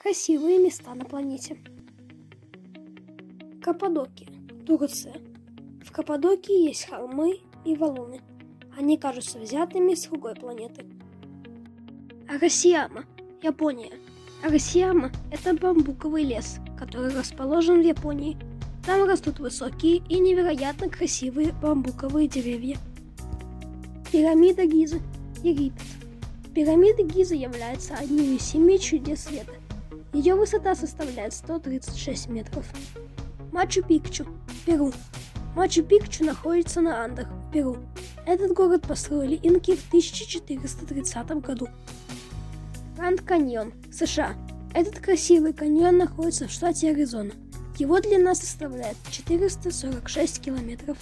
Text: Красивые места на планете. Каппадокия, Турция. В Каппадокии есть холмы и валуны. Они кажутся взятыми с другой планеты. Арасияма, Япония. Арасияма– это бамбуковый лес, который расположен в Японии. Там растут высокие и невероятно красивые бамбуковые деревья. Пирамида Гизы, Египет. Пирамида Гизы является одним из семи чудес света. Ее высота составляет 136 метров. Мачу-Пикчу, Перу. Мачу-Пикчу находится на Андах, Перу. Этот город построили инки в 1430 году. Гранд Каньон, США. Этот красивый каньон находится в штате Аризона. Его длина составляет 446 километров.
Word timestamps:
Красивые 0.00 0.60
места 0.60 0.94
на 0.94 1.04
планете. 1.04 1.58
Каппадокия, 3.60 4.28
Турция. 4.64 5.16
В 5.84 5.90
Каппадокии 5.90 6.68
есть 6.68 6.88
холмы 6.88 7.40
и 7.64 7.74
валуны. 7.74 8.20
Они 8.78 8.96
кажутся 8.96 9.40
взятыми 9.40 9.94
с 9.94 10.04
другой 10.04 10.36
планеты. 10.36 10.86
Арасияма, 12.28 13.06
Япония. 13.42 13.90
Арасияма– 14.44 15.10
это 15.32 15.52
бамбуковый 15.54 16.22
лес, 16.22 16.58
который 16.78 17.12
расположен 17.12 17.80
в 17.82 17.84
Японии. 17.84 18.38
Там 18.86 19.04
растут 19.04 19.40
высокие 19.40 19.96
и 20.08 20.20
невероятно 20.20 20.88
красивые 20.88 21.52
бамбуковые 21.60 22.28
деревья. 22.28 22.78
Пирамида 24.12 24.64
Гизы, 24.64 25.00
Египет. 25.42 25.82
Пирамида 26.54 27.02
Гизы 27.02 27.34
является 27.34 27.94
одним 27.96 28.36
из 28.36 28.42
семи 28.42 28.78
чудес 28.78 29.24
света. 29.24 29.57
Ее 30.12 30.34
высота 30.34 30.74
составляет 30.74 31.34
136 31.34 32.28
метров. 32.28 32.64
Мачу-Пикчу, 33.52 34.26
Перу. 34.64 34.92
Мачу-Пикчу 35.54 36.24
находится 36.24 36.80
на 36.80 37.04
Андах, 37.04 37.28
Перу. 37.52 37.76
Этот 38.26 38.52
город 38.52 38.86
построили 38.86 39.38
инки 39.42 39.74
в 39.76 39.86
1430 39.88 41.30
году. 41.40 41.68
Гранд 42.96 43.22
Каньон, 43.22 43.72
США. 43.92 44.34
Этот 44.74 44.98
красивый 44.98 45.52
каньон 45.52 45.98
находится 45.98 46.46
в 46.46 46.50
штате 46.50 46.90
Аризона. 46.90 47.32
Его 47.78 48.00
длина 48.00 48.34
составляет 48.34 48.96
446 49.10 50.40
километров. 50.40 50.98